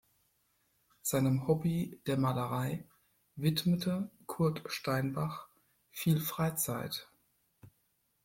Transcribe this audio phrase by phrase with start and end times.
[1.03, 2.85] Seinem Hobby, der Malerei,
[3.35, 5.47] widmete Kurt Steinbach
[5.91, 7.07] viel Freizeit.